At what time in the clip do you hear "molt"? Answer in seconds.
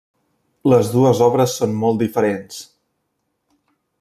1.83-2.03